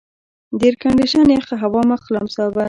[0.57, 2.59] د ایرکنډېشن یخه هوا مخ لمساوه.